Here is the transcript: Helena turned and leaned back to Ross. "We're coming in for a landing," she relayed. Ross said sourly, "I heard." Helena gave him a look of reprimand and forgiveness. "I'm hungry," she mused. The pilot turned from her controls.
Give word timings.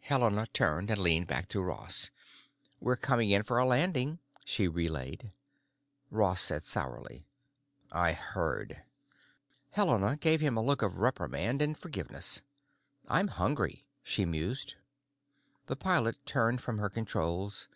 Helena 0.00 0.46
turned 0.52 0.90
and 0.90 1.00
leaned 1.00 1.26
back 1.26 1.48
to 1.48 1.62
Ross. 1.62 2.10
"We're 2.80 2.96
coming 2.98 3.30
in 3.30 3.44
for 3.44 3.56
a 3.56 3.64
landing," 3.64 4.18
she 4.44 4.68
relayed. 4.68 5.32
Ross 6.10 6.42
said 6.42 6.66
sourly, 6.66 7.26
"I 7.90 8.12
heard." 8.12 8.82
Helena 9.70 10.18
gave 10.18 10.42
him 10.42 10.58
a 10.58 10.62
look 10.62 10.82
of 10.82 10.98
reprimand 10.98 11.62
and 11.62 11.78
forgiveness. 11.78 12.42
"I'm 13.08 13.28
hungry," 13.28 13.86
she 14.02 14.26
mused. 14.26 14.74
The 15.64 15.76
pilot 15.76 16.26
turned 16.26 16.60
from 16.60 16.76
her 16.76 16.90
controls. 16.90 17.66